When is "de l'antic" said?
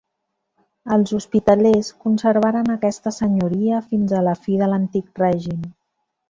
4.63-5.23